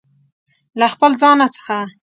له 0.79 0.87
خپل 0.93 1.11
ځانه 1.21 1.47
څخه 1.55 1.77